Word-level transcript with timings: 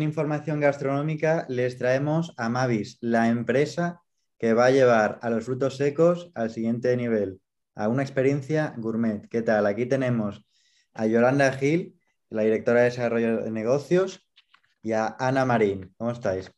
en 0.00 0.08
Información 0.08 0.60
Gastronómica 0.60 1.44
les 1.50 1.76
traemos 1.76 2.32
a 2.38 2.48
Mavis, 2.48 2.96
la 3.02 3.28
empresa 3.28 4.00
que 4.38 4.54
va 4.54 4.66
a 4.66 4.70
llevar 4.70 5.18
a 5.20 5.28
los 5.28 5.44
frutos 5.44 5.76
secos 5.76 6.30
al 6.34 6.48
siguiente 6.48 6.96
nivel, 6.96 7.38
a 7.74 7.88
una 7.88 8.02
experiencia 8.02 8.72
gourmet. 8.78 9.28
¿Qué 9.28 9.42
tal? 9.42 9.66
Aquí 9.66 9.84
tenemos 9.84 10.42
a 10.94 11.06
Yolanda 11.06 11.52
Gil, 11.52 12.00
la 12.30 12.42
directora 12.42 12.80
de 12.80 12.84
Desarrollo 12.86 13.42
de 13.42 13.50
Negocios, 13.50 14.26
y 14.82 14.92
a 14.92 15.16
Ana 15.18 15.44
Marín. 15.44 15.92
¿Cómo 15.98 16.12
estáis? 16.12 16.50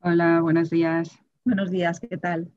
Hola, 0.00 0.40
buenos 0.40 0.70
días. 0.70 1.16
Buenos 1.44 1.70
días, 1.70 2.00
¿qué 2.00 2.16
tal? 2.16 2.50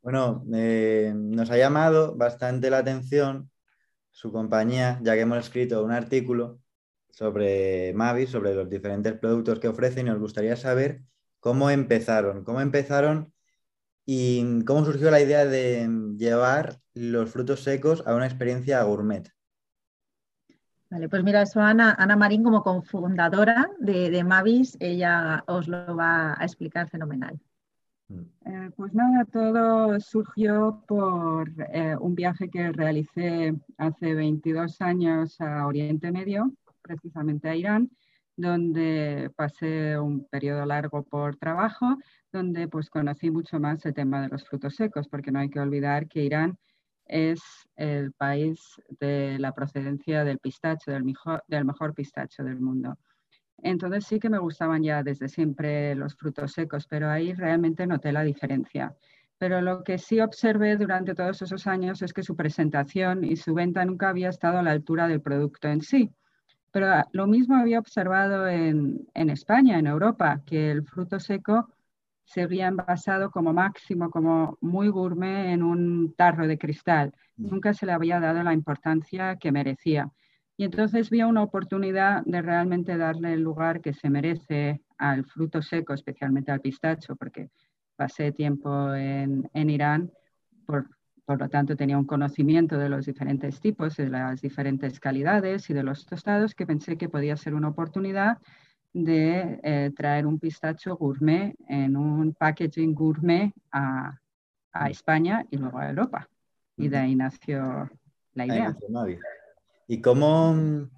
Bueno, 0.00 0.44
eh, 0.54 1.12
nos 1.12 1.50
ha 1.50 1.56
llamado 1.56 2.14
bastante 2.14 2.70
la 2.70 2.78
atención 2.78 3.50
su 4.12 4.30
compañía, 4.30 5.00
ya 5.02 5.14
que 5.14 5.22
hemos 5.22 5.38
escrito 5.38 5.84
un 5.84 5.90
artículo 5.90 6.60
sobre 7.14 7.92
Mavis, 7.94 8.30
sobre 8.30 8.54
los 8.54 8.68
diferentes 8.68 9.12
productos 9.14 9.60
que 9.60 9.68
ofrecen 9.68 10.06
y 10.06 10.10
nos 10.10 10.18
gustaría 10.18 10.56
saber 10.56 11.02
cómo 11.38 11.70
empezaron, 11.70 12.42
cómo 12.42 12.60
empezaron 12.60 13.32
y 14.04 14.64
cómo 14.64 14.84
surgió 14.84 15.10
la 15.10 15.20
idea 15.20 15.46
de 15.46 15.88
llevar 16.16 16.80
los 16.92 17.30
frutos 17.30 17.62
secos 17.62 18.02
a 18.06 18.14
una 18.14 18.26
experiencia 18.26 18.82
gourmet. 18.82 19.30
Vale, 20.90 21.08
pues 21.08 21.22
mira, 21.24 21.42
eso 21.42 21.60
Ana, 21.60 21.94
Ana 21.98 22.16
Marín 22.16 22.42
como 22.42 22.62
cofundadora 22.62 23.70
de, 23.78 24.22
Mavis, 24.24 24.76
ella 24.80 25.44
os 25.46 25.68
lo 25.68 25.96
va 25.96 26.34
a 26.38 26.44
explicar 26.44 26.88
fenomenal. 26.88 27.38
Mm. 28.08 28.20
Eh, 28.44 28.70
pues 28.76 28.92
nada, 28.92 29.24
todo 29.24 29.98
surgió 30.00 30.82
por 30.86 31.50
eh, 31.72 31.96
un 31.98 32.14
viaje 32.14 32.50
que 32.50 32.70
realicé 32.72 33.54
hace 33.78 34.14
22 34.14 34.80
años 34.82 35.40
a 35.40 35.66
Oriente 35.66 36.12
Medio, 36.12 36.52
precisamente 36.84 37.48
a 37.48 37.56
Irán, 37.56 37.90
donde 38.36 39.30
pasé 39.36 39.98
un 39.98 40.26
periodo 40.28 40.66
largo 40.66 41.02
por 41.02 41.36
trabajo, 41.36 41.96
donde 42.32 42.68
pues 42.68 42.90
conocí 42.90 43.30
mucho 43.30 43.58
más 43.58 43.84
el 43.86 43.94
tema 43.94 44.22
de 44.22 44.28
los 44.28 44.44
frutos 44.44 44.76
secos, 44.76 45.08
porque 45.08 45.32
no 45.32 45.38
hay 45.38 45.50
que 45.50 45.60
olvidar 45.60 46.06
que 46.08 46.24
Irán 46.24 46.58
es 47.06 47.40
el 47.76 48.12
país 48.12 48.60
de 49.00 49.38
la 49.38 49.52
procedencia 49.52 50.24
del 50.24 50.38
pistacho, 50.38 50.90
del 50.90 51.04
mejor, 51.04 51.42
del 51.48 51.64
mejor 51.64 51.94
pistacho 51.94 52.42
del 52.42 52.60
mundo. 52.60 52.98
Entonces 53.62 54.04
sí 54.06 54.18
que 54.18 54.30
me 54.30 54.38
gustaban 54.38 54.82
ya 54.82 55.02
desde 55.02 55.28
siempre 55.28 55.94
los 55.94 56.14
frutos 56.16 56.52
secos, 56.52 56.86
pero 56.86 57.08
ahí 57.08 57.32
realmente 57.34 57.86
noté 57.86 58.12
la 58.12 58.22
diferencia. 58.22 58.94
Pero 59.38 59.60
lo 59.60 59.84
que 59.84 59.98
sí 59.98 60.20
observé 60.20 60.76
durante 60.76 61.14
todos 61.14 61.40
esos 61.42 61.66
años 61.66 62.02
es 62.02 62.12
que 62.12 62.22
su 62.22 62.36
presentación 62.36 63.24
y 63.24 63.36
su 63.36 63.54
venta 63.54 63.84
nunca 63.84 64.08
había 64.08 64.28
estado 64.28 64.58
a 64.58 64.62
la 64.62 64.72
altura 64.72 65.08
del 65.08 65.20
producto 65.20 65.68
en 65.68 65.82
sí. 65.82 66.10
Pero 66.74 66.88
ah, 66.88 67.08
lo 67.12 67.28
mismo 67.28 67.54
había 67.54 67.78
observado 67.78 68.48
en, 68.48 69.06
en 69.14 69.30
España, 69.30 69.78
en 69.78 69.86
Europa, 69.86 70.42
que 70.44 70.72
el 70.72 70.82
fruto 70.84 71.20
seco 71.20 71.68
se 72.24 72.42
había 72.42 72.66
envasado 72.66 73.30
como 73.30 73.52
máximo, 73.52 74.10
como 74.10 74.58
muy 74.60 74.88
gourmet 74.88 75.52
en 75.52 75.62
un 75.62 76.14
tarro 76.16 76.48
de 76.48 76.58
cristal. 76.58 77.14
Mm. 77.36 77.50
Nunca 77.50 77.74
se 77.74 77.86
le 77.86 77.92
había 77.92 78.18
dado 78.18 78.42
la 78.42 78.52
importancia 78.52 79.36
que 79.36 79.52
merecía. 79.52 80.10
Y 80.56 80.64
entonces 80.64 81.10
vi 81.10 81.22
una 81.22 81.44
oportunidad 81.44 82.24
de 82.24 82.42
realmente 82.42 82.96
darle 82.96 83.34
el 83.34 83.42
lugar 83.42 83.80
que 83.80 83.92
se 83.92 84.10
merece 84.10 84.82
al 84.98 85.24
fruto 85.26 85.62
seco, 85.62 85.94
especialmente 85.94 86.50
al 86.50 86.60
pistacho, 86.60 87.14
porque 87.14 87.50
pasé 87.94 88.32
tiempo 88.32 88.92
en, 88.92 89.48
en 89.54 89.70
Irán, 89.70 90.10
por, 90.66 90.88
por, 91.24 91.40
lo 91.40 91.48
tanto 91.48 91.76
tenía 91.76 91.98
un 91.98 92.06
conocimiento 92.06 92.78
de 92.78 92.88
los 92.88 93.06
diferentes 93.06 93.60
tipos, 93.60 93.96
de 93.96 94.08
las 94.08 94.40
diferentes 94.40 95.00
calidades 95.00 95.68
y 95.70 95.74
de 95.74 95.82
los 95.82 96.06
tostados, 96.06 96.54
que 96.54 96.66
pensé 96.66 96.96
que 96.96 97.08
podía 97.08 97.36
ser 97.36 97.54
una 97.54 97.68
oportunidad 97.68 98.38
de 98.92 99.60
eh, 99.62 99.90
traer 99.94 100.26
un 100.26 100.38
pistacho 100.38 100.96
gourmet 100.96 101.54
en 101.68 101.96
un 101.96 102.32
packaging 102.32 102.94
gourmet 102.94 103.52
a, 103.72 104.18
España 104.88 105.46
y 105.50 105.56
luego 105.56 105.78
a 105.78 105.88
Europa. 105.88 106.28
Y 106.76 106.88
de 106.88 106.98
ahí 106.98 107.14
nació 107.14 107.88
la 108.32 108.46
idea. 108.46 108.76
¿Y 109.86 110.00
cómo, 110.00 110.88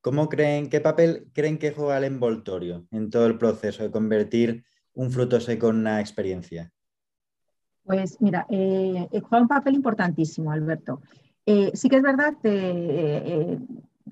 cómo 0.00 0.28
creen, 0.28 0.68
qué 0.68 0.80
papel 0.80 1.28
creen 1.32 1.56
que 1.56 1.70
juega 1.70 1.98
el 1.98 2.04
envoltorio 2.04 2.88
en 2.90 3.08
todo 3.08 3.26
el 3.26 3.38
proceso 3.38 3.84
de 3.84 3.92
convertir 3.92 4.64
un 4.94 5.12
fruto 5.12 5.38
seco 5.38 5.70
en 5.70 5.76
una 5.76 6.00
experiencia? 6.00 6.72
Pues 7.84 8.20
mira, 8.20 8.46
eh, 8.48 9.08
juega 9.10 9.42
un 9.42 9.48
papel 9.48 9.74
importantísimo, 9.74 10.52
Alberto. 10.52 11.00
Eh, 11.46 11.72
sí 11.74 11.88
que 11.88 11.96
es 11.96 12.02
verdad 12.02 12.34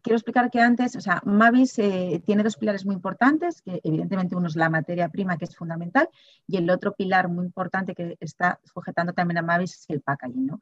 quiero 0.02 0.16
explicar 0.16 0.50
que 0.50 0.60
antes, 0.60 0.96
o 0.96 1.00
sea, 1.00 1.20
Mavis 1.24 1.78
eh, 1.78 2.22
tiene 2.24 2.42
dos 2.42 2.56
pilares 2.56 2.84
muy 2.84 2.94
importantes, 2.94 3.62
que 3.62 3.80
evidentemente 3.82 4.36
uno 4.36 4.46
es 4.48 4.56
la 4.56 4.70
materia 4.70 5.08
prima, 5.08 5.36
que 5.36 5.44
es 5.44 5.56
fundamental, 5.56 6.08
y 6.46 6.56
el 6.56 6.70
otro 6.70 6.94
pilar 6.94 7.28
muy 7.28 7.46
importante 7.46 7.94
que 7.94 8.16
está 8.20 8.60
sujetando 8.64 9.12
también 9.12 9.38
a 9.38 9.42
Mavis 9.42 9.74
es 9.74 9.90
el 9.90 10.00
packaging. 10.00 10.46
¿no? 10.46 10.60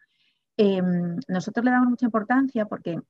Em, 0.57 1.17
nosotros 1.29 1.65
le 1.65 1.71
damos 1.71 1.91
mucha 1.91 2.07
importancia 2.07 2.67
porque 2.67 3.01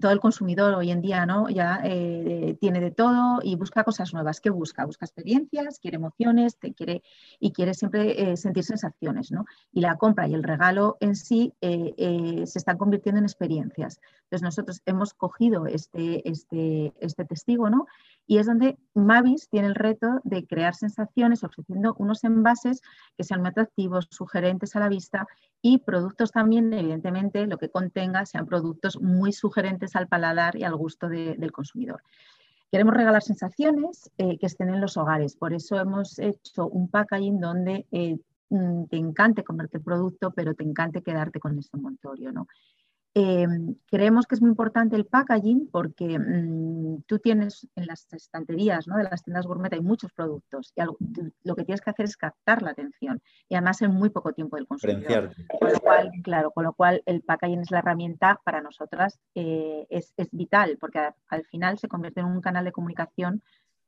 todo 0.00 0.12
el 0.12 0.20
consumidor 0.20 0.74
hoy 0.74 0.90
en 0.90 1.00
día 1.00 1.26
¿no? 1.26 1.48
ya 1.48 1.80
eh, 1.84 2.56
tiene 2.60 2.80
de 2.80 2.90
todo 2.90 3.40
y 3.42 3.56
busca 3.56 3.84
cosas 3.84 4.12
nuevas. 4.12 4.40
¿Qué 4.40 4.50
busca? 4.50 4.84
Busca 4.84 5.06
experiencias, 5.06 5.78
quiere 5.78 5.96
emociones 5.96 6.58
te 6.58 6.74
quiere, 6.74 7.02
y 7.40 7.52
quiere 7.52 7.74
siempre 7.74 8.32
eh, 8.32 8.36
sentir 8.36 8.64
sensaciones. 8.64 9.30
¿no? 9.30 9.44
Y 9.72 9.80
la 9.80 9.96
compra 9.96 10.28
y 10.28 10.34
el 10.34 10.42
regalo 10.42 10.96
en 11.00 11.14
sí 11.16 11.54
eh, 11.60 12.42
se 12.46 12.58
están 12.58 12.78
convirtiendo 12.78 13.18
en 13.18 13.24
experiencias. 13.24 14.00
Entonces 14.24 14.42
nosotros 14.42 14.82
hemos 14.86 15.14
cogido 15.14 15.66
este, 15.66 16.28
este, 16.28 16.92
este 17.00 17.24
testigo 17.24 17.70
¿no? 17.70 17.86
Y 18.26 18.38
es 18.38 18.46
donde 18.46 18.76
Mavis 18.94 19.48
tiene 19.48 19.68
el 19.68 19.74
reto 19.74 20.20
de 20.24 20.46
crear 20.46 20.74
sensaciones 20.74 21.44
ofreciendo 21.44 21.94
unos 21.98 22.24
envases 22.24 22.82
que 23.16 23.24
sean 23.24 23.40
muy 23.40 23.50
atractivos, 23.50 24.08
sugerentes 24.10 24.74
a 24.74 24.80
la 24.80 24.88
vista 24.88 25.26
y 25.62 25.78
productos 25.78 26.32
también, 26.32 26.72
evidentemente, 26.72 27.46
lo 27.46 27.58
que 27.58 27.70
contenga 27.70 28.26
sean 28.26 28.46
productos 28.46 29.00
muy 29.00 29.32
sugerentes 29.32 29.94
al 29.96 30.08
paladar 30.08 30.56
y 30.56 30.64
al 30.64 30.76
gusto 30.76 31.08
del 31.08 31.52
consumidor. 31.52 32.02
Queremos 32.70 32.94
regalar 32.94 33.22
sensaciones 33.22 34.10
eh, 34.18 34.38
que 34.38 34.46
estén 34.46 34.70
en 34.70 34.80
los 34.80 34.96
hogares, 34.96 35.36
por 35.36 35.52
eso 35.52 35.78
hemos 35.78 36.18
hecho 36.18 36.66
un 36.66 36.88
packaging 36.88 37.38
donde 37.38 37.86
eh, 37.92 38.18
mm, 38.50 38.86
te 38.86 38.96
encante 38.96 39.44
comerte 39.44 39.78
el 39.78 39.84
producto, 39.84 40.32
pero 40.32 40.54
te 40.54 40.64
encante 40.64 41.00
quedarte 41.02 41.38
con 41.38 41.56
ese 41.58 41.70
envoltorio. 41.74 42.32
¿no? 42.32 42.48
Em, 43.18 43.76
creemos 43.86 44.26
que 44.26 44.34
es 44.34 44.42
muy 44.42 44.50
importante 44.50 44.94
el 44.94 45.06
packaging 45.06 45.70
porque 45.72 46.18
mm, 46.18 47.04
tú 47.06 47.18
tienes 47.18 47.66
en 47.74 47.86
las 47.86 48.06
estanterías 48.12 48.84
de 48.84 49.04
las 49.04 49.22
tiendas 49.22 49.46
gourmet 49.46 49.72
hay 49.72 49.80
muchos 49.80 50.12
productos 50.12 50.74
y 50.76 50.82
lo 51.42 51.56
que 51.56 51.64
tienes 51.64 51.80
que 51.80 51.88
hacer 51.88 52.04
es 52.04 52.18
captar 52.18 52.60
la 52.60 52.72
atención 52.72 53.22
y 53.48 53.54
además 53.54 53.80
en 53.80 53.92
muy 53.92 54.10
poco 54.10 54.34
tiempo 54.34 54.56
del 54.56 54.66
consumidor. 54.66 55.34
Con 55.58 55.72
lo 55.72 55.80
cual, 55.80 56.10
claro, 56.22 56.50
con 56.50 56.64
lo 56.64 56.74
cual 56.74 57.02
el 57.06 57.22
packaging 57.22 57.60
es 57.60 57.70
la 57.70 57.78
herramienta 57.78 58.38
para 58.44 58.60
nosotras, 58.60 59.18
eh, 59.34 59.86
es, 59.88 60.12
vital 60.32 60.76
porque 60.78 61.00
al 61.28 61.44
final 61.46 61.78
se 61.78 61.88
convierte 61.88 62.20
en 62.20 62.26
un 62.26 62.42
canal 62.42 62.66
de 62.66 62.72
comunicación 62.72 63.42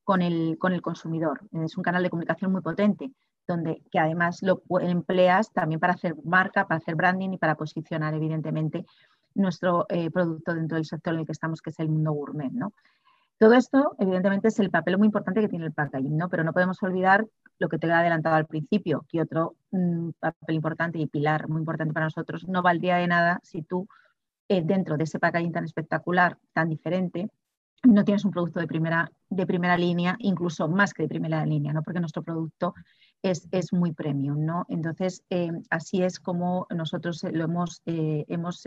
con 0.05 0.23
el, 0.23 0.57
con 0.59 0.73
el 0.73 0.81
consumidor. 0.81 1.43
Es 1.53 1.77
un 1.77 1.83
canal 1.83 2.03
de 2.03 2.09
comunicación 2.09 2.51
muy 2.51 2.63
potente 2.63 3.13
donde 3.47 3.83
que 3.91 3.99
además 3.99 4.43
lo 4.43 4.63
empleas 4.81 5.51
también 5.53 5.81
para 5.81 5.95
hacer 5.95 6.15
marca, 6.23 6.69
para 6.69 6.79
hacer 6.79 6.95
branding 6.95 7.31
y 7.31 7.39
para 7.39 7.57
posicionar 7.57 8.15
evidentemente 8.15 8.85
nuestro 9.39 9.87
eh, 9.89 10.11
producto 10.11 10.55
dentro 10.55 10.77
del 10.77 10.85
sector 10.85 11.15
en 11.15 11.21
el 11.21 11.27
que 11.27 11.33
estamos, 11.33 11.63
que 11.63 11.71
es 11.71 11.79
el 11.81 11.89
mundo 11.89 12.13
gourmet. 12.13 12.53
¿no? 12.53 12.73
Todo 13.39 13.55
esto, 13.55 13.95
evidentemente, 13.99 14.49
es 14.49 14.59
el 14.59 14.71
papel 14.71 14.99
muy 14.99 15.07
importante 15.07 15.41
que 15.41 15.49
tiene 15.49 15.67
el 15.67 15.73
packaging, 15.73 16.17
¿no? 16.17 16.29
pero 16.29 16.43
no 16.43 16.53
podemos 16.53 16.83
olvidar 16.83 17.25
lo 17.61 17.69
que 17.69 17.79
te 17.79 17.87
he 17.87 17.93
adelantado 17.93 18.35
al 18.35 18.47
principio, 18.47 19.07
que 19.09 19.23
otro 19.23 19.55
mm, 19.71 20.11
papel 20.19 20.57
importante 20.57 20.99
y 20.99 21.07
pilar 21.07 21.49
muy 21.49 21.61
importante 21.61 21.95
para 21.95 22.07
nosotros 22.07 22.49
no 22.49 22.63
valdría 22.63 22.97
de 22.97 23.07
nada 23.07 23.41
si 23.45 23.63
tú, 23.63 23.87
eh, 24.49 24.63
dentro 24.65 24.97
de 24.97 25.05
ese 25.05 25.21
packaging 25.21 25.53
tan 25.53 25.65
espectacular, 25.65 26.37
tan 26.53 26.69
diferente, 26.69 27.31
no 27.85 28.05
tienes 28.05 28.25
un 28.25 28.33
producto 28.33 28.59
de 28.59 28.67
primera, 28.67 29.09
de 29.29 29.47
primera 29.47 29.79
línea, 29.79 30.17
incluso 30.19 30.69
más 30.69 30.93
que 30.93 31.05
de 31.05 31.09
primera 31.09 31.47
línea, 31.47 31.73
¿no? 31.73 31.85
porque 31.85 32.01
nuestro 32.01 32.25
producto 32.25 32.75
es, 33.23 33.47
es 33.53 33.73
muy 33.73 33.93
premium. 33.93 34.45
¿no? 34.45 34.67
Entonces, 34.69 35.23
eh, 35.31 35.53
así 35.71 36.03
es 36.03 36.19
como 36.19 36.67
nosotros 36.71 37.23
lo 37.31 37.45
hemos, 37.45 37.83
hemos 37.87 38.67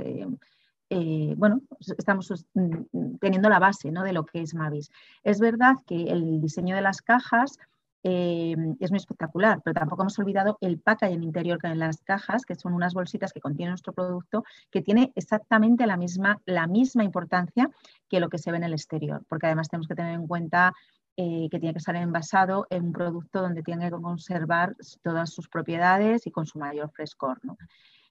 bueno, 1.38 1.62
estamos 1.98 2.46
mm, 2.54 3.18
teniendo 3.20 3.50
la 3.50 3.60
base 3.60 3.92
¿no? 3.92 4.04
de 4.04 4.14
lo 4.14 4.26
que 4.26 4.42
es 4.42 4.54
Mavis. 4.54 4.90
Es 5.24 5.40
verdad 5.40 5.76
que 5.88 6.04
el 6.04 6.42
diseño 6.42 6.76
de 6.76 6.82
las 6.82 7.02
cajas 7.02 7.58
eh, 8.04 8.56
es 8.80 8.90
muy 8.90 8.98
espectacular, 8.98 9.62
pero 9.64 9.76
tampoco 9.76 10.02
hemos 10.02 10.18
olvidado 10.18 10.58
el 10.62 10.80
packaging 10.80 11.24
interior 11.24 11.60
que 11.60 11.68
hay 11.68 11.74
en 11.74 11.80
las 11.80 12.02
cajas, 12.02 12.46
que 12.46 12.56
son 12.56 12.74
unas 12.74 12.94
bolsitas 12.94 13.32
que 13.32 13.42
contienen 13.42 13.72
nuestro 13.72 13.94
producto, 13.94 14.44
que 14.72 14.82
tiene 14.82 15.12
exactamente 15.16 15.86
la 15.86 15.98
misma, 15.98 16.42
la 16.46 16.66
misma 16.66 17.04
importancia 17.04 17.70
que 18.10 18.20
lo 18.20 18.30
que 18.30 18.40
se 18.40 18.52
ve 18.52 18.58
en 18.58 18.64
el 18.64 18.74
exterior, 18.74 19.24
porque 19.30 19.46
además 19.46 19.70
tenemos 19.70 19.88
que 19.88 19.96
tener 19.96 20.16
en 20.16 20.28
cuenta 20.28 20.74
eh, 21.16 21.48
que 21.52 21.60
tiene 21.60 21.74
que 21.74 21.80
estar 21.80 21.96
envasado 21.96 22.66
en 22.72 22.86
un 22.86 22.92
producto 22.92 23.42
donde 23.42 23.62
tiene 23.62 23.92
que 23.92 24.02
conservar 24.02 24.76
todas 25.04 25.30
sus 25.30 25.48
propiedades 25.48 26.26
y 26.26 26.32
con 26.32 26.48
su 26.48 26.58
mayor 26.58 26.90
frescor. 26.92 27.40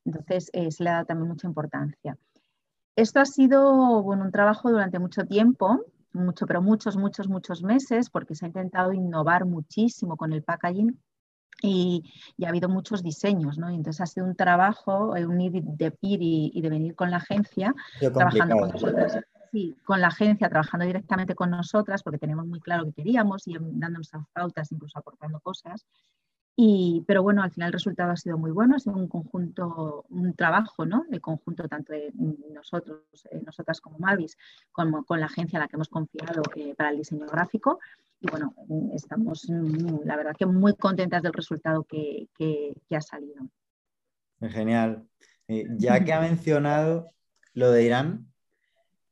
Entonces, 0.05 0.51
se 0.53 0.85
le 0.85 0.91
da 0.91 1.05
también 1.05 1.29
mucha 1.29 1.49
importancia. 1.49 2.17
Esto 2.97 3.21
ha 3.21 3.25
sido 3.25 4.03
bueno, 4.03 4.25
un 4.25 4.33
trabajo 4.33 4.71
durante 4.71 4.99
mucho 4.99 5.25
tiempo 5.25 5.85
mucho, 6.13 6.47
pero 6.47 6.63
muchos, 6.63 6.97
muchos, 6.97 7.29
muchos 7.29 7.63
meses, 7.63 8.11
porque 8.11 8.35
se 8.35 8.45
ha 8.45 8.49
intentado 8.49 8.93
innovar 8.93 9.45
muchísimo 9.45 10.17
con 10.17 10.33
el 10.33 10.43
packaging 10.43 10.99
y, 11.63 12.03
ha 12.45 12.49
habido 12.49 12.69
muchos 12.69 13.03
diseños, 13.03 13.59
¿no? 13.59 13.69
entonces 13.69 14.01
ha 14.01 14.07
sido 14.07 14.27
un 14.27 14.35
trabajo, 14.35 15.15
eh, 15.17 15.27
un 15.27 15.41
ir 15.41 15.63
de 15.63 15.95
ir 16.01 16.21
y, 16.23 16.61
de 16.61 16.71
venir 16.71 16.95
con 16.95 17.11
la 17.11 17.19
agencia, 17.19 17.75
trabajando 17.99 18.57
con 18.57 18.71
nosotros. 18.71 19.13
Sí, 19.53 19.77
con 19.85 20.01
la 20.01 20.07
agencia, 20.07 20.49
trabajando 20.49 20.87
directamente 20.87 21.35
con 21.35 21.51
nosotras, 21.51 22.05
porque 22.05 22.19
tenemos 22.19 22.47
muy 22.47 22.61
claro 22.61 22.85
que 22.85 22.93
queríamos 22.93 23.49
y 23.49 23.55
dándonos 23.59 24.09
las 24.13 24.23
pautas, 24.33 24.71
incluso 24.71 24.97
aportando 24.97 25.41
cosas. 25.41 25.85
Y, 26.63 27.03
pero 27.07 27.23
bueno, 27.23 27.43
al 27.43 27.51
final 27.51 27.69
el 27.69 27.73
resultado 27.73 28.13
ha 28.13 28.17
sido 28.19 28.37
muy 28.37 28.51
bueno, 28.51 28.77
ha 28.77 28.79
sido 28.79 28.95
un 28.95 29.09
conjunto, 29.09 30.05
un 30.11 30.35
trabajo 30.35 30.85
¿no? 30.85 31.07
de 31.09 31.19
conjunto 31.19 31.67
tanto 31.67 31.95
de 31.95 32.13
nosotros, 32.53 33.01
eh, 33.31 33.41
nosotras 33.47 33.81
como 33.81 33.99
Mavis, 33.99 34.37
como 34.71 35.03
con 35.07 35.21
la 35.21 35.25
agencia 35.25 35.59
a 35.59 35.63
la 35.63 35.69
que 35.69 35.77
hemos 35.77 35.89
confiado 35.89 36.43
eh, 36.57 36.75
para 36.77 36.91
el 36.91 36.99
diseño 36.99 37.25
gráfico. 37.25 37.81
Y 38.21 38.31
bueno, 38.31 38.55
estamos 38.93 39.49
mm, 39.49 40.01
la 40.05 40.17
verdad 40.17 40.37
que 40.39 40.45
muy 40.45 40.75
contentas 40.75 41.23
del 41.23 41.33
resultado 41.33 41.83
que, 41.85 42.29
que, 42.37 42.75
ha 42.95 43.01
salido. 43.01 43.49
Genial. 44.43 45.09
Eh, 45.49 45.65
ya 45.79 46.05
que 46.05 46.13
ha 46.13 46.21
mencionado 46.31 47.09
lo 47.55 47.71
de 47.71 47.85
Irán, 47.85 48.27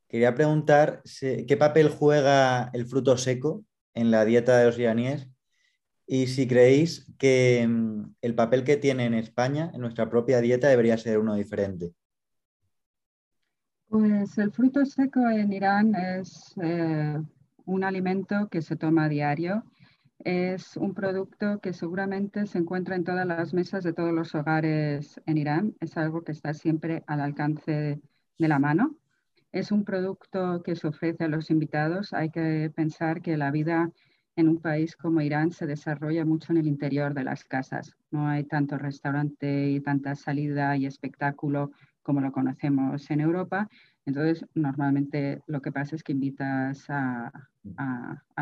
quería 0.06 0.34
preguntar 0.34 1.00
qué 1.18 1.56
papel 1.58 1.88
juega 1.88 2.68
el 2.74 2.84
fruto 2.84 3.16
seco 3.16 3.64
en 3.94 4.10
la 4.10 4.26
dieta 4.26 4.58
de 4.58 4.66
los 4.66 4.78
iraníes 4.78 5.30
y 6.10 6.26
si 6.26 6.48
creéis 6.48 7.06
que 7.18 7.66
mm, 7.68 8.14
el 8.22 8.34
papel 8.34 8.64
que 8.64 8.78
tiene 8.78 9.04
en 9.04 9.12
España, 9.12 9.70
en 9.74 9.82
nuestra 9.82 10.08
propia 10.08 10.40
dieta, 10.40 10.66
debería 10.66 10.96
ser 10.96 11.18
uno 11.18 11.34
diferente. 11.34 11.92
Pues 13.88 14.38
el 14.38 14.50
fruto 14.50 14.84
seco 14.86 15.28
en 15.28 15.52
Irán 15.52 15.94
es 15.94 16.54
eh, 16.62 17.18
un 17.66 17.84
alimento 17.84 18.48
que 18.48 18.62
se 18.62 18.76
toma 18.76 19.04
a 19.04 19.08
diario. 19.10 19.64
Es 20.18 20.78
un 20.78 20.94
producto 20.94 21.60
que 21.60 21.74
seguramente 21.74 22.46
se 22.46 22.58
encuentra 22.58 22.96
en 22.96 23.04
todas 23.04 23.26
las 23.26 23.52
mesas 23.52 23.84
de 23.84 23.92
todos 23.92 24.12
los 24.12 24.34
hogares 24.34 25.20
en 25.26 25.36
Irán. 25.36 25.76
Es 25.78 25.98
algo 25.98 26.24
que 26.24 26.32
está 26.32 26.54
siempre 26.54 27.04
al 27.06 27.20
alcance 27.20 28.00
de 28.38 28.48
la 28.48 28.58
mano. 28.58 28.96
Es 29.52 29.72
un 29.72 29.84
producto 29.84 30.62
que 30.62 30.74
se 30.74 30.88
ofrece 30.88 31.24
a 31.24 31.28
los 31.28 31.50
invitados. 31.50 32.14
Hay 32.14 32.30
que 32.30 32.72
pensar 32.74 33.20
que 33.20 33.36
la 33.36 33.50
vida 33.50 33.92
en 34.38 34.48
un 34.48 34.60
país 34.60 34.94
como 34.94 35.20
Irán 35.20 35.50
se 35.50 35.66
desarrolla 35.66 36.24
mucho 36.24 36.52
en 36.52 36.58
el 36.58 36.68
interior 36.68 37.12
de 37.12 37.24
las 37.24 37.42
casas. 37.42 37.96
No 38.12 38.28
hay 38.28 38.44
tanto 38.44 38.78
restaurante 38.78 39.70
y 39.70 39.80
tanta 39.80 40.14
salida 40.14 40.76
y 40.76 40.86
espectáculo 40.86 41.72
como 42.02 42.20
lo 42.20 42.30
conocemos 42.30 43.10
en 43.10 43.20
Europa. 43.20 43.68
Entonces, 44.06 44.46
normalmente 44.54 45.42
lo 45.48 45.60
que 45.60 45.72
pasa 45.72 45.96
es 45.96 46.04
que 46.04 46.12
invitas 46.12 46.86
a, 46.88 47.32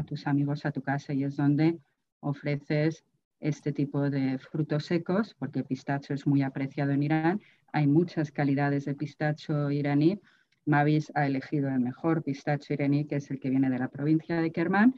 tus 0.07 0.27
amigos 0.27 0.67
a 0.67 0.71
tu 0.71 0.83
casa 0.83 1.15
y 1.15 1.25
es 1.25 1.35
donde 1.37 1.79
ofreces 2.21 3.03
este 3.41 3.73
tipo 3.73 4.11
de 4.11 4.39
frutos 4.39 4.85
secos, 4.85 5.35
porque 5.39 5.61
el 5.61 5.65
pistacho 5.65 6.13
es 6.13 6.27
muy 6.27 6.43
apreciado 6.43 6.93
en 6.93 7.05
Irán. 7.05 7.41
Hay 7.73 7.87
muchas 7.87 8.31
calidades 8.31 8.85
de 8.85 8.95
pistacho 8.95 9.71
iraní. 9.71 10.21
Mavis 10.67 11.11
ha 11.15 11.27
elegido 11.27 11.71
el 11.71 11.81
mejor 11.81 12.23
pistacho 12.23 12.75
iraní, 12.75 13.07
que 13.07 13.17
es 13.17 13.31
el 13.31 13.41
que 13.41 13.49
viene 13.49 13.71
de 13.71 13.79
la 13.79 13.89
provincia 13.89 14.43
de 14.43 14.53
Kerman 14.53 14.95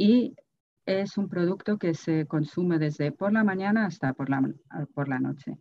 y 0.00 0.34
es 0.86 1.18
un 1.18 1.28
producto 1.28 1.76
que 1.76 1.92
se 1.92 2.26
consume 2.26 2.78
desde 2.78 3.12
por 3.12 3.34
la 3.34 3.44
mañana 3.44 3.84
hasta 3.84 4.14
por 4.14 4.30
la, 4.30 4.42
por 4.94 5.08
la 5.08 5.18
noche. 5.18 5.58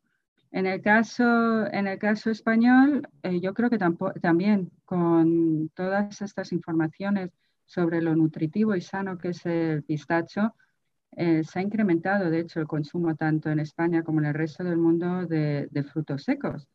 En 0.51 0.65
el 0.65 0.81
caso, 0.81 1.67
en 1.67 1.87
el 1.87 1.99
caso 1.99 2.31
español, 2.31 3.05
eh, 3.21 3.41
yo 3.41 3.53
creo 3.53 3.69
que 3.69 3.77
también 4.21 4.71
con 4.85 5.69
todas 5.75 6.21
estas 6.21 6.53
informaciones 6.53 7.31
sobre 7.65 8.01
lo 8.01 8.15
nutritivo 8.15 8.75
y 8.75 8.81
sano 8.81 9.17
que 9.17 9.29
es 9.29 9.45
el 9.45 9.83
pistacho, 9.83 10.55
eh, 11.17 11.43
se 11.43 11.59
ha 11.59 11.61
incrementado, 11.61 12.29
de 12.29 12.39
hecho, 12.39 12.61
el 12.61 12.67
consumo 12.67 13.15
tanto 13.15 13.49
en 13.49 13.59
España 13.59 14.03
como 14.03 14.21
en 14.21 14.27
el 14.27 14.33
resto 14.33 14.63
del 14.63 14.77
mundo 14.77 15.25
de, 15.25 15.67
de 15.69 15.83
frutos 15.83 16.23
secos. 16.23 16.65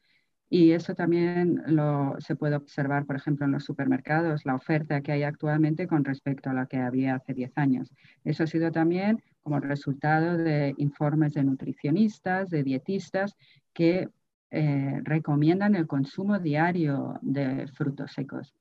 Y 0.51 0.73
eso 0.73 0.95
también 0.95 1.63
lo, 1.67 2.17
se 2.19 2.37
puede 2.37 2.57
observar, 2.57 3.07
por 3.07 3.17
ejemplo, 3.17 3.47
en 3.47 3.53
los 3.53 3.65
supermercados, 3.65 4.45
la 4.45 4.55
oferta 4.55 5.01
que 5.01 5.13
hay 5.13 5.23
actualmente 5.23 5.87
con 5.87 6.05
respecto 6.05 6.51
a 6.51 6.53
la 6.53 6.67
que 6.67 6.77
había 6.77 7.17
hace 7.17 7.35
10 7.35 7.53
años. 7.57 7.91
Eso 8.25 8.45
ha 8.45 8.47
sido 8.47 8.71
también 8.71 9.23
como 9.43 9.61
resultado 9.61 10.37
de 10.37 10.75
informes 10.79 11.35
de 11.35 11.45
nutricionistas, 11.45 12.51
de 12.51 12.63
dietistas, 12.63 13.37
que 13.73 14.09
eh, 14.51 15.01
recomiendan 15.03 15.75
el 15.75 15.87
consumo 15.87 16.39
diario 16.39 17.19
de 17.23 17.67
frutos 17.69 18.13
secos. 18.13 18.55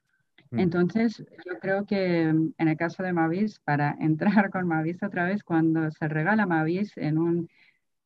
Mm. 0.49 0.59
Entonces, 0.59 1.23
yo 1.45 1.59
creo 1.59 1.85
que 1.85 2.23
en 2.23 2.53
el 2.57 2.77
caso 2.77 3.03
de 3.03 3.13
Mavis, 3.13 3.59
para 3.59 3.95
entrar 3.99 4.49
con 4.49 4.67
Mavis 4.67 5.03
otra 5.03 5.25
vez, 5.25 5.43
cuando 5.43 5.91
se 5.91 6.07
regala 6.07 6.45
Mavis 6.45 6.97
en 6.97 7.17
un 7.17 7.49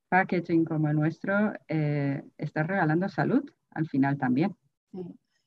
packaging 0.09 0.65
como 0.65 0.89
el 0.89 0.95
nuestro, 0.95 1.53
eh, 1.67 2.23
estás 2.37 2.67
regalando 2.67 3.07
salud 3.09 3.49
al 3.77 3.87
final 3.87 4.17
también. 4.17 4.55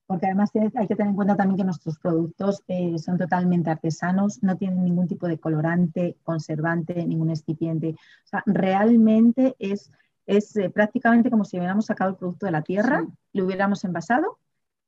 porque 0.06 0.26
además 0.26 0.50
hay 0.54 0.88
que 0.88 0.96
tener 0.96 1.10
en 1.10 1.16
cuenta 1.16 1.36
también 1.36 1.56
que 1.58 1.64
nuestros 1.64 1.98
productos 1.98 2.64
eh, 2.66 2.98
son 2.98 3.16
totalmente 3.16 3.70
artesanos, 3.70 4.42
no 4.42 4.56
tienen 4.56 4.82
ningún 4.82 5.06
tipo 5.06 5.28
de 5.28 5.38
colorante, 5.38 6.16
conservante, 6.24 7.06
ningún 7.06 7.30
excipiente. 7.30 7.90
O 7.90 8.26
sea, 8.26 8.42
realmente 8.44 9.54
es, 9.60 9.92
es 10.26 10.56
eh, 10.56 10.68
prácticamente 10.68 11.30
como 11.30 11.44
si 11.44 11.58
hubiéramos 11.58 11.86
sacado 11.86 12.10
el 12.10 12.16
producto 12.16 12.46
de 12.46 12.52
la 12.52 12.62
tierra, 12.62 13.06
lo 13.32 13.44
hubiéramos 13.44 13.84
envasado 13.84 14.38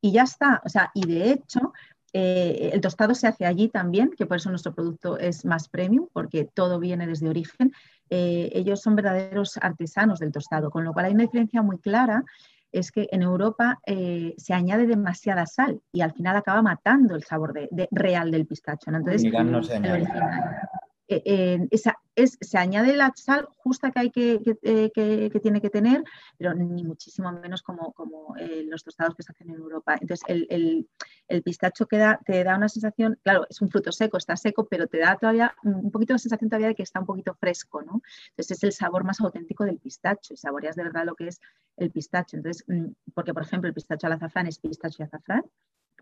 y 0.00 0.10
ya 0.10 0.24
está. 0.24 0.60
O 0.64 0.68
sea, 0.68 0.90
y 0.92 1.06
de 1.06 1.30
hecho, 1.30 1.72
eh, 2.12 2.70
el 2.72 2.80
tostado 2.80 3.14
se 3.14 3.28
hace 3.28 3.46
allí 3.46 3.68
también, 3.68 4.10
que 4.16 4.26
por 4.26 4.38
eso 4.38 4.50
nuestro 4.50 4.74
producto 4.74 5.18
es 5.18 5.44
más 5.44 5.68
premium, 5.68 6.08
porque 6.12 6.48
todo 6.52 6.80
viene 6.80 7.06
desde 7.06 7.28
origen. 7.28 7.72
ellos 8.10 8.82
son 8.82 8.96
verdaderos 8.96 9.56
artesanos 9.62 10.18
del 10.18 10.32
tostado, 10.32 10.68
con 10.70 10.82
lo 10.84 10.92
cual 10.92 11.06
hay 11.06 11.14
una 11.14 11.22
diferencia 11.22 11.62
muy 11.62 11.78
clara 11.78 12.24
es 12.72 12.90
que 12.90 13.08
en 13.10 13.22
Europa 13.22 13.80
eh, 13.86 14.34
se 14.38 14.54
añade 14.54 14.86
demasiada 14.86 15.46
sal 15.46 15.80
y 15.92 16.00
al 16.00 16.12
final 16.12 16.36
acaba 16.36 16.62
matando 16.62 17.14
el 17.14 17.24
sabor 17.24 17.52
de, 17.52 17.88
real 17.90 18.30
del 18.30 18.46
pistacho. 18.46 18.90
Entonces, 18.90 19.30
eh, 21.08 21.68
esa, 21.70 21.98
es, 22.14 22.38
se 22.40 22.58
añade 22.58 22.96
la 22.96 23.12
sal 23.14 23.46
justa 23.56 23.90
que, 23.90 24.00
hay 24.00 24.10
que, 24.10 24.40
que, 24.42 24.58
eh, 24.62 25.40
tiene 25.42 25.60
que 25.60 25.70
tener, 25.70 26.02
pero 26.38 26.54
ni 26.54 26.84
muchísimo 26.84 27.30
menos 27.32 27.62
como, 27.62 27.92
como 27.92 28.36
eh, 28.38 28.64
los 28.66 28.82
tostados 28.84 29.14
que 29.14 29.22
se 29.22 29.32
hacen 29.32 29.50
en 29.50 29.56
Europa. 29.56 29.94
Entonces, 30.00 30.22
el, 30.28 30.46
el, 30.50 30.88
pistacho 31.42 31.86
te 31.86 31.96
da 32.44 32.56
una 32.56 32.68
sensación, 32.68 33.18
claro, 33.22 33.46
es 33.48 33.62
un 33.62 33.70
fruto 33.70 33.90
seco, 33.90 34.18
está 34.18 34.36
seco, 34.36 34.66
pero 34.66 34.86
te 34.86 34.98
da 34.98 35.16
todavía 35.16 35.54
un 35.62 35.90
poquito 35.90 36.12
la 36.12 36.18
sensación 36.18 36.50
todavía 36.50 36.68
de 36.68 36.74
que 36.74 36.82
está 36.82 37.00
un 37.00 37.06
poquito 37.06 37.34
fresco, 37.34 37.80
¿no? 37.80 38.02
Entonces, 38.30 38.58
es 38.58 38.64
el 38.64 38.72
sabor 38.72 39.04
más 39.04 39.20
auténtico 39.20 39.64
del 39.64 39.78
pistacho 39.78 40.34
y 40.34 40.36
saboreas 40.36 40.76
de 40.76 40.82
verdad 40.82 41.06
lo 41.06 41.14
que 41.14 41.28
es 41.28 41.40
el 41.78 41.90
pistacho. 41.90 42.36
Entonces, 42.36 42.64
mm, 42.68 42.92
porque, 43.14 43.32
por 43.32 43.44
ejemplo, 43.44 43.68
el 43.68 43.74
pistacho 43.74 44.06
al 44.06 44.12
azafrán 44.12 44.46
es 44.46 44.58
pistacho 44.58 45.02
y 45.02 45.04
azafrán, 45.04 45.42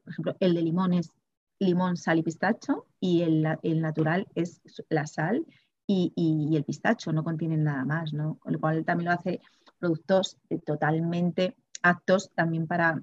por 0.02 0.12
ejemplo, 0.12 0.36
el 0.40 0.54
de 0.54 0.62
limón 0.62 0.94
es 0.94 1.12
limón, 1.60 1.96
sal 1.96 2.18
y 2.18 2.22
pistacho 2.22 2.86
y 2.98 3.22
el, 3.22 3.42
natural 3.80 4.26
es 4.34 4.60
la 4.88 5.06
sal 5.06 5.46
y, 5.86 6.56
el 6.56 6.64
pistacho, 6.64 7.12
no 7.12 7.22
contienen 7.22 7.64
nada 7.64 7.84
más, 7.84 8.12
¿no? 8.12 8.36
Con 8.38 8.54
lo 8.54 8.60
cual 8.60 8.84
también 8.84 9.10
lo 9.10 9.14
hace 9.14 9.40
productos 9.78 10.38
totalmente 10.64 11.56
aptos 11.82 12.30
también 12.34 12.66
para 12.66 13.02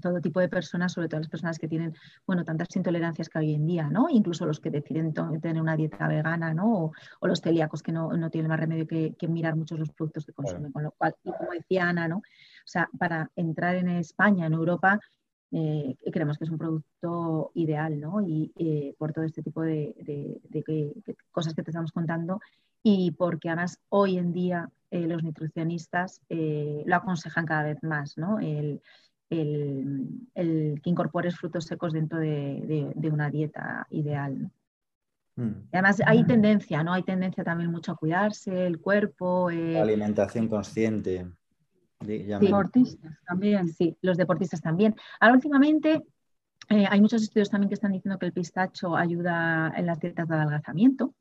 todo 0.00 0.20
tipo 0.20 0.40
de 0.40 0.48
personas, 0.48 0.92
sobre 0.92 1.08
todo 1.08 1.20
las 1.20 1.28
personas 1.28 1.58
que 1.58 1.68
tienen, 1.68 1.94
bueno, 2.26 2.44
tantas 2.44 2.74
intolerancias 2.76 3.28
que 3.28 3.38
hoy 3.38 3.54
en 3.54 3.66
día, 3.66 3.88
¿no? 3.88 4.08
Incluso 4.08 4.46
los 4.46 4.60
que 4.60 4.70
deciden 4.70 5.12
tener 5.12 5.60
una 5.60 5.76
dieta 5.76 6.08
vegana, 6.08 6.54
¿no? 6.54 6.92
O, 7.20 7.26
los 7.26 7.40
celíacos 7.40 7.82
que 7.82 7.92
no, 7.92 8.10
tienen 8.30 8.48
más 8.48 8.60
remedio 8.60 8.86
que, 8.86 9.28
mirar 9.28 9.56
muchos 9.56 9.78
los 9.78 9.90
productos 9.90 10.26
que 10.26 10.32
consumen. 10.32 10.72
Con 10.72 10.84
lo 10.84 10.92
cual, 10.92 11.14
y 11.24 11.32
como 11.32 11.50
decía 11.52 11.88
Ana, 11.88 12.08
¿no? 12.08 12.18
O 12.18 12.68
sea, 12.68 12.88
para 12.98 13.30
entrar 13.36 13.76
en 13.76 13.88
España, 13.88 14.46
en 14.46 14.52
Europa, 14.52 15.00
eh, 15.52 15.96
creemos 16.12 16.38
que 16.38 16.44
es 16.44 16.50
un 16.50 16.58
producto 16.58 17.50
ideal, 17.54 18.00
¿no? 18.00 18.20
Y 18.20 18.52
eh, 18.56 18.94
por 18.98 19.12
todo 19.12 19.24
este 19.24 19.42
tipo 19.42 19.62
de, 19.62 19.94
cosas 21.30 21.54
que 21.54 21.62
te 21.62 21.70
estamos 21.70 21.92
contando 21.92 22.40
y 22.82 23.12
porque 23.12 23.48
además 23.48 23.78
hoy 23.88 24.18
en 24.18 24.32
día 24.32 24.70
eh, 24.90 25.06
los 25.06 25.22
nutricionistas 25.22 26.20
lo 26.28 26.96
aconsejan 26.96 27.46
cada 27.46 27.64
vez 27.64 27.82
más, 27.82 28.18
¿no? 28.18 28.38
El, 28.38 28.80
que 29.28 30.80
incorpores 30.84 31.36
frutos 31.36 31.64
secos 31.64 31.92
dentro 31.92 32.18
de, 32.18 33.10
una 33.10 33.30
dieta 33.30 33.86
ideal. 33.90 34.50
Mm. 35.36 35.52
Además 35.72 36.02
hay 36.06 36.24
tendencia, 36.24 36.82
¿no? 36.82 36.92
Hay 36.92 37.02
tendencia 37.02 37.44
también 37.44 37.70
mucho 37.70 37.92
a 37.92 37.96
cuidarse, 37.96 38.66
el 38.66 38.80
cuerpo. 38.80 39.50
La 39.50 39.82
alimentación 39.82 40.48
consciente. 40.48 41.26
Deportistas 42.00 43.18
también. 43.26 43.68
Sí, 43.68 43.96
los 44.02 44.16
deportistas 44.16 44.60
también. 44.60 44.94
Ahora 45.20 45.34
últimamente 45.34 46.02
eh, 46.68 46.86
hay 46.88 47.00
muchos 47.00 47.22
estudios 47.22 47.50
también 47.50 47.68
que 47.68 47.74
están 47.74 47.92
diciendo 47.92 48.18
que 48.18 48.26
el 48.26 48.32
pistacho 48.32 48.96
ayuda 48.96 49.72
en 49.76 49.86
las 49.86 50.00
dietas 50.00 50.28
de 50.28 50.34
adelgazamiento 50.34 51.14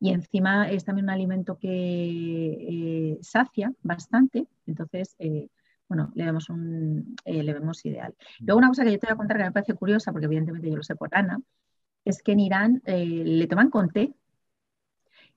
y 0.00 0.10
encima 0.10 0.70
es 0.70 0.84
también 0.84 1.06
un 1.06 1.10
alimento 1.10 1.58
que 1.58 1.68
eh, 1.68 3.18
sacia 3.20 3.72
bastante, 3.82 4.46
entonces, 4.66 5.16
eh, 5.18 5.48
bueno, 5.88 6.12
le 6.14 6.24
vemos, 6.24 6.50
un, 6.50 7.16
le 7.24 7.52
vemos 7.52 7.84
ideal. 7.86 8.14
Luego 8.40 8.58
una 8.58 8.68
cosa 8.68 8.84
que 8.84 8.92
yo 8.92 8.98
te 8.98 9.06
voy 9.06 9.14
a 9.14 9.16
contar 9.16 9.38
que 9.38 9.44
me 9.44 9.52
parece 9.52 9.74
curiosa, 9.74 10.12
porque 10.12 10.26
evidentemente 10.26 10.68
yo 10.68 10.76
lo 10.76 10.82
sé 10.82 10.96
por 10.96 11.08
Ana, 11.12 11.40
es 12.04 12.22
que 12.22 12.32
en 12.32 12.40
Irán 12.40 12.82
eh, 12.84 13.04
le 13.04 13.46
toman 13.46 13.70
con 13.70 13.90
té. 13.90 14.14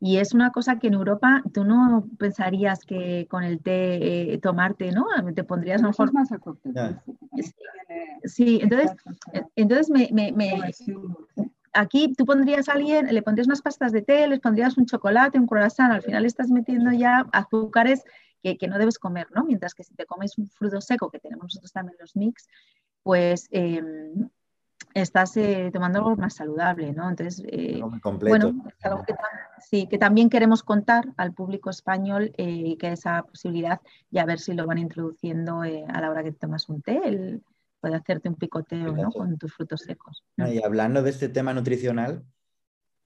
Y 0.04 0.18
es 0.18 0.34
una 0.34 0.50
cosa 0.52 0.80
que 0.80 0.88
en 0.88 0.96
Europa 0.96 1.44
tú 1.54 1.64
no 1.64 2.08
pensarías 2.18 2.84
que 2.86 3.28
con 3.30 3.44
el 3.44 3.60
té 3.62 4.34
eh, 4.34 4.38
tomarte, 4.40 4.92
¿no? 4.92 5.06
Te 5.36 5.44
pondrías 5.44 5.82
mejor... 5.84 6.12
más 6.12 6.32
Sí, 8.24 8.60
entonces, 8.64 8.92
entonces 9.56 9.90
me, 9.92 10.34
aquí 11.74 12.14
tú 12.18 12.26
pondrías 12.26 12.68
a 12.68 12.74
alguien, 12.74 13.14
le 13.14 13.22
pondrías 13.22 13.48
unas 13.48 13.62
pastas 13.62 13.92
de 13.92 14.02
té, 14.02 14.28
les 14.28 14.40
pondrías 14.40 14.78
un 14.78 14.86
chocolate, 14.86 15.40
un 15.40 15.48
croissant, 15.48 15.92
al 15.92 16.02
final 16.02 16.26
estás 16.26 16.50
metiendo 16.50 16.92
ya 16.92 17.28
azúcares 17.32 18.04
que, 18.42 18.68
no 18.68 18.78
debes 18.78 19.00
comer, 19.00 19.28
¿no? 19.34 19.44
Mientras 19.44 19.74
que 19.74 19.84
si 19.84 19.96
te 19.96 20.06
comes 20.06 20.38
un 20.38 20.48
fruto 20.48 20.82
seco, 20.82 21.10
que 21.10 21.20
tenemos 21.20 21.44
nosotros 21.44 21.72
también 21.72 21.98
los 22.00 22.16
mix, 22.16 22.48
pues 23.04 23.48
em, 23.52 24.30
estás 24.94 25.38
eh, 25.38 25.70
tomando 25.72 26.00
algo 26.00 26.16
más 26.16 26.36
saludable, 26.36 26.92
¿no? 26.94 27.10
Entonces, 27.10 27.44
eh, 27.48 27.82
bueno, 28.20 28.54
algo 28.84 29.04
que, 29.04 29.16
sí, 29.60 29.88
que 29.88 29.98
también 29.98 30.30
queremos 30.30 30.64
contar 30.64 31.06
al 31.18 31.34
público 31.34 31.70
español 31.70 32.34
y 32.38 32.74
eh, 32.74 32.78
que 32.78 32.92
esa 32.92 33.24
posibilidad 33.24 33.80
ya 34.10 34.26
ver 34.26 34.40
si 34.40 34.54
lo 34.54 34.66
van 34.66 34.78
introduciendo 34.78 35.62
a 35.62 36.02
la 36.02 36.10
hora 36.10 36.24
que 36.24 36.32
tomas 36.32 36.68
un 36.70 36.82
té, 36.82 37.00
el, 37.04 37.44
puede 37.80 37.96
hacerte 37.96 38.30
un 38.30 38.36
picoteo 38.36 38.96
¿no? 38.96 39.12
con 39.12 39.38
tus 39.38 39.54
frutos 39.54 39.82
secos. 39.82 40.24
y 40.38 40.64
hablando 40.64 41.02
de 41.02 41.10
este 41.10 41.30
tema 41.30 41.54
nutricional 41.54 42.24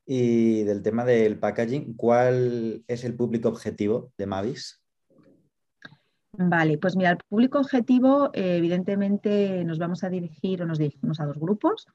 y 0.06 0.64
del 0.64 0.84
tema 0.84 1.06
del 1.06 1.40
packaging, 1.40 1.96
¿cuál 1.96 2.84
es 2.88 3.04
el 3.04 3.16
público 3.16 3.50
objetivo 3.50 4.12
de 4.18 4.28
Mavis? 4.28 4.85
Vale, 6.38 6.78
pues 6.78 6.96
mira, 6.96 7.12
el 7.12 7.18
público 7.18 7.60
objetivo, 7.60 8.30
eh, 8.34 8.58
evidentemente 8.58 9.64
nos 9.64 9.80
vamos 9.80 10.04
a 10.04 10.10
dirigir 10.10 10.62
o 10.62 10.66
nos 10.66 10.78
dirigimos 10.80 11.20
a 11.20 11.26
dos 11.26 11.38
grupos. 11.38 11.88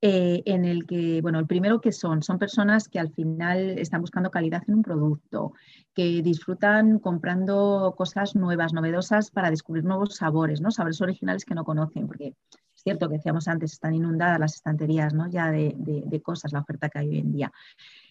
Eh, 0.00 0.44
en 0.46 0.64
el 0.64 0.86
que, 0.86 1.20
bueno, 1.22 1.40
el 1.40 1.46
primero 1.48 1.80
que 1.80 1.90
son, 1.90 2.22
son 2.22 2.38
personas 2.38 2.88
que 2.88 3.00
al 3.00 3.12
final 3.12 3.78
están 3.80 4.00
buscando 4.00 4.30
calidad 4.30 4.62
en 4.68 4.76
un 4.76 4.82
producto, 4.82 5.54
que 5.92 6.22
disfrutan 6.22 7.00
comprando 7.00 7.94
cosas 7.98 8.36
nuevas, 8.36 8.72
novedosas 8.72 9.32
para 9.32 9.50
descubrir 9.50 9.84
nuevos 9.84 10.14
sabores, 10.14 10.60
¿no? 10.60 10.70
Sabores 10.70 11.00
originales 11.00 11.44
que 11.44 11.56
no 11.56 11.64
conocen, 11.64 12.06
porque 12.06 12.28
es 12.28 12.82
cierto 12.84 13.08
que 13.08 13.16
decíamos 13.16 13.48
antes, 13.48 13.72
están 13.72 13.92
inundadas 13.92 14.38
las 14.38 14.54
estanterías, 14.54 15.14
¿no? 15.14 15.28
Ya 15.28 15.50
de, 15.50 16.22
cosas, 16.22 16.52
la 16.52 16.60
oferta 16.60 16.88
que 16.88 17.00
hay 17.00 17.08
hoy 17.08 17.18
en 17.18 17.32
día. 17.32 17.52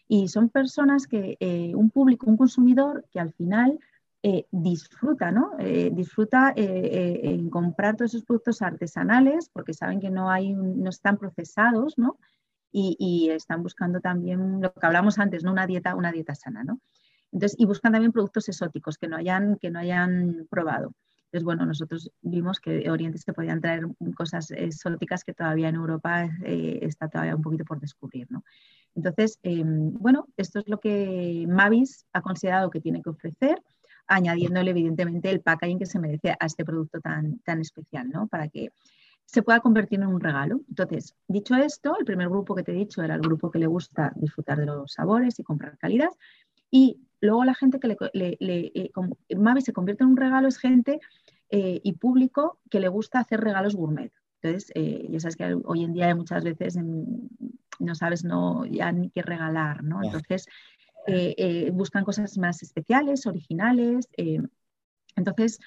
Y 0.09 0.27
son 0.27 0.49
personas 0.49 1.07
que, 1.07 1.37
eh, 1.39 1.73
un 1.73 1.89
público, 1.89 2.29
un 2.29 2.35
consumidor 2.35 3.05
que 3.13 3.21
al 3.21 3.31
final 3.31 3.79
eh, 4.23 4.47
disfruta, 4.51 5.31
¿no? 5.31 5.51
Eh, 5.59 5.91
disfruta 5.93 6.51
eh, 6.55 7.19
en 7.23 7.51
comprar 7.51 7.95
todos 7.95 8.15
esos 8.15 8.25
productos 8.25 8.63
artesanales 8.63 9.49
porque 9.53 9.75
saben 9.75 9.99
que 9.99 10.09
no, 10.09 10.33
están 10.89 11.17
procesados. 11.17 11.95
Y, 12.71 13.29
están 13.31 13.63
buscando 13.63 14.01
también 14.01 14.61
lo 14.61 14.73
que 14.73 14.85
hablamos 14.85 15.17
antes. 15.19 15.43
Una 15.43 15.65
dieta, 15.65 15.95
una 15.95 16.11
dieta 16.11 16.35
sana, 16.35 16.63
¿no? 16.63 16.79
Entonces, 17.31 17.59
y 17.59 17.65
buscan 17.65 17.91
también 17.91 18.11
productos 18.11 18.49
exóticos 18.49 18.97
que 18.97 19.07
no 19.07 19.17
hayan, 19.17 19.57
probado. 20.49 20.93
Entonces, 21.25 21.43
bueno, 21.43 21.65
nosotros 21.65 22.11
vimos 22.21 22.59
que 22.59 22.71
de 22.71 22.91
Oriente 22.91 23.17
se 23.19 23.33
podían 23.33 23.61
traer 23.61 23.87
cosas 24.15 24.51
exóticas 24.51 25.23
que 25.23 25.33
todavía 25.33 25.69
en 25.69 25.75
Europa 25.75 26.29
está 26.43 27.07
todavía 27.07 27.35
un 27.35 27.41
poquito 27.41 27.65
por 27.65 27.79
descubrir. 27.79 28.27
Entonces, 28.95 29.39
em, 29.43 29.93
bueno, 29.93 30.27
esto 30.37 30.59
es 30.59 30.67
lo 30.67 30.79
que 30.79 31.45
Mavis 31.47 32.05
ha 32.13 32.21
considerado 32.21 32.69
que 32.69 32.81
tiene 32.81 33.01
que 33.01 33.09
ofrecer 33.09 33.61
añadiéndole 34.07 34.71
evidentemente 34.71 35.29
el 35.29 35.41
packaging 35.41 35.79
que 35.79 35.85
se 35.85 35.99
merece 35.99 36.31
a 36.39 36.45
este 36.45 36.65
producto 36.65 36.99
tan, 36.99 37.39
tan 37.39 37.59
especial, 37.61 38.09
¿no? 38.09 38.27
Para 38.27 38.47
que 38.47 38.71
se 39.25 39.43
pueda 39.43 39.59
convertir 39.59 39.99
en 39.99 40.07
un 40.07 40.21
regalo. 40.21 40.61
Entonces, 40.69 41.13
dicho 41.27 41.55
esto, 41.55 41.97
el 41.99 42.05
primer 42.05 42.29
grupo 42.29 42.55
que 42.55 42.63
te 42.63 42.71
he 42.71 42.75
dicho 42.75 43.03
era 43.03 43.15
el 43.15 43.21
grupo 43.21 43.51
que 43.51 43.59
le 43.59 43.67
gusta 43.67 44.13
disfrutar 44.15 44.57
de 44.57 44.65
los 44.65 44.93
sabores 44.93 45.37
y 45.39 45.43
comprar 45.43 45.77
calidad. 45.77 46.09
Y 46.71 47.01
luego 47.19 47.43
la 47.43 47.53
gente 47.53 47.79
que 47.79 47.87
le, 47.87 48.37
le, 48.39 48.71
eh, 48.73 48.91
Mavi 49.35 49.61
se 49.61 49.73
convierte 49.73 50.03
en 50.03 50.11
un 50.11 50.17
regalo 50.17 50.47
es 50.47 50.57
gente 50.57 50.99
eh, 51.49 51.81
y 51.83 51.93
público 51.93 52.59
que 52.69 52.79
le 52.79 52.87
gusta 52.87 53.19
hacer 53.19 53.41
regalos 53.41 53.75
gourmet. 53.75 54.13
Entonces, 54.41 54.71
eh, 54.75 55.07
ya 55.09 55.19
sabes 55.19 55.35
que 55.35 55.57
hoy 55.65 55.83
en 55.83 55.93
día 55.93 56.15
muchas 56.15 56.43
veces 56.43 56.77
no 57.79 57.95
sabes 57.95 58.23
no, 58.23 58.65
ya 58.65 58.91
ni 58.91 59.09
qué 59.09 59.23
regalar, 59.23 59.83
¿no? 59.83 60.03
Entonces, 60.03 60.47
eh, 61.07 61.35
eh, 61.37 61.71
buscan 61.71 62.03
cosas 62.03 62.37
más 62.37 62.61
especiales, 62.61 63.25
originales. 63.25 64.09
Eh, 64.17 64.41
entonces, 65.15 65.59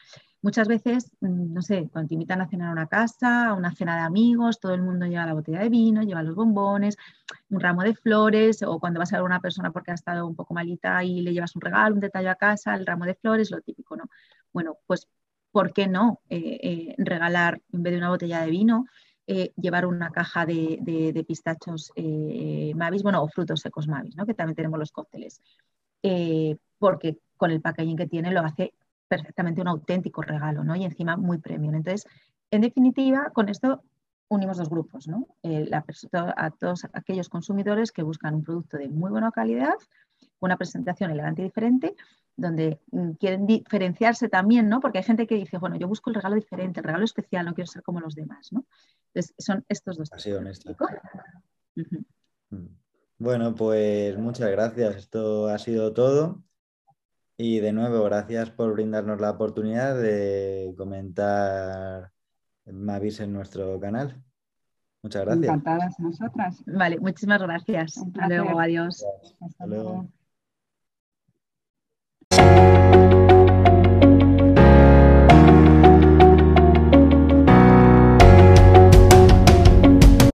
muchas 0.42 0.68
veces, 0.68 1.11
mm, 1.20 1.54
no 1.54 1.62
sé, 1.62 1.88
cuando 1.90 2.09
te 2.09 2.14
invitan 2.14 2.42
a 2.42 2.49
cenar 2.49 2.68
a 2.68 2.73
una 2.73 2.87
casa, 2.87 3.49
a 3.49 3.54
una 3.54 3.75
cena 3.75 3.97
de 3.97 4.02
amigos, 4.02 4.61
todo 4.61 4.75
el 4.75 4.82
mundo 4.82 5.06
lleva 5.06 5.26
la 5.26 5.32
botella 5.35 5.61
de 5.61 5.70
vino, 5.70 6.02
lleva 6.02 6.23
los 6.23 6.35
bombones, 6.35 6.97
un 7.49 7.61
ramo 7.61 7.82
de 7.82 7.94
flores, 7.94 8.62
o 8.62 8.78
cuando 8.78 9.00
vas 9.00 9.12
a 9.12 9.16
ver 9.16 9.23
a 9.23 9.25
una 9.25 9.40
persona 9.40 9.73
porque 9.73 9.92
ha 9.92 9.94
estado 9.94 10.26
un 10.26 10.37
poco 10.37 10.54
malita 10.54 11.02
y 11.04 11.23
le 11.23 11.32
llevas 11.32 11.56
un 11.56 11.62
regalo, 11.62 11.94
un 11.94 12.00
detalle 12.00 12.28
a 12.28 12.35
casa, 12.37 12.75
el 12.75 12.87
ramo 12.87 13.06
de 13.06 13.14
flores, 13.14 13.50
lo 13.50 13.61
típico, 13.62 13.97
¿no? 13.97 14.04
Bueno, 14.52 14.76
pues, 14.87 15.09
¿por 15.52 15.73
qué 15.73 15.88
no 15.88 16.20
regalar 16.99 17.61
en 17.73 17.82
vez 17.82 17.92
de 17.92 17.99
una 17.99 18.11
botella 18.11 18.42
de 18.42 18.50
vino? 18.50 18.87
Eh, 19.33 19.53
llevar 19.55 19.87
una 19.87 20.11
caja 20.11 20.45
de, 20.45 21.25
pistachos 21.25 21.93
eh, 21.95 22.73
Mavis, 22.75 23.05
bueno, 23.05 23.23
o 23.23 23.29
frutos 23.29 23.61
secos 23.61 23.87
Mavis, 23.87 24.17
¿no? 24.17 24.27
que 24.27 24.35
también 24.35 24.57
tenemos 24.57 24.77
los 24.77 24.91
cócteles, 24.91 25.41
eh, 26.03 26.57
porque 26.81 27.17
con 27.37 27.53
el 27.53 27.61
packaging 27.61 27.97
que 27.97 28.09
tiene 28.09 28.33
lo 28.33 28.41
hace 28.41 28.75
perfectamente 29.07 29.61
un 29.61 29.69
auténtico 29.69 30.21
regalo, 30.23 30.65
¿no? 30.65 30.75
Y 30.75 30.83
encima 30.83 31.17
muy 31.17 31.39
premium. 31.39 31.77
Entonces, 31.77 32.11
en 32.51 32.63
definitiva, 32.63 33.31
con 33.33 33.49
esto 33.49 33.85
unimos 34.27 34.57
dos 34.57 34.69
grupos, 34.69 35.07
¿no? 35.07 35.29
a 36.37 36.51
todos 36.51 36.89
aquellos 36.93 37.29
consumidores 37.29 37.93
que 37.93 38.03
buscan 38.03 38.35
un 38.35 38.43
producto 38.43 38.79
de 38.79 38.89
muy 38.89 39.13
buena 39.13 39.31
calidad, 39.31 39.75
una 40.41 40.57
presentación 40.57 41.13
elegante 41.13 41.43
y 41.43 41.45
diferente, 41.45 41.95
donde 42.40 42.80
mm, 42.90 43.12
quieren 43.12 43.47
diferenciarse 43.47 44.28
también, 44.28 44.68
¿no? 44.68 44.80
Porque 44.80 44.99
hay 44.99 45.04
gente 45.04 45.26
que 45.26 45.37
dice, 45.37 45.59
bueno, 45.59 45.76
yo 45.76 45.87
busco 45.87 46.11
el 46.11 46.16
regalo 46.16 46.35
diferente, 46.35 46.80
el 46.80 46.85
regalo 46.85 47.04
especial, 47.04 47.47
no 47.47 47.54
quiero 47.54 47.70
ser 47.70 47.82
como 47.82 48.00
los 48.00 48.14
demás, 48.14 48.52
¿no? 48.52 48.64
Entonces, 49.12 49.35
son 49.38 49.64
estos 49.68 49.97
dos. 49.97 50.12
Así 50.12 50.32
honesto. 50.32 50.75
Mm. 52.50 52.66
Bueno, 53.18 53.54
pues 53.54 54.16
muchas 54.16 54.50
gracias. 54.50 54.97
Esto 54.97 55.49
ha 55.49 55.59
sido 55.59 55.92
todo. 55.92 56.42
Y 57.37 57.61
de 57.61 57.73
nuevo, 57.73 58.02
gracias 58.04 58.50
por 58.50 58.73
brindarnos 58.73 59.20
la 59.20 59.30
oportunidad 59.30 59.94
de 60.00 60.75
comentar 60.76 62.11
Mavis 62.66 63.20
en 63.20 63.32
nuestro 63.32 63.78
canal. 63.78 64.23
Muchas 65.02 65.25
gracias. 65.25 65.44
Encantadas 65.44 66.00
nosotras. 66.00 66.62
Vale, 66.66 66.99
muchísimas 66.99 67.40
gracias. 67.40 67.99
Hasta 67.99 68.28
luego, 68.28 68.61
adiós. 68.61 69.04
Hasta 69.40 69.66
luego. 69.66 70.20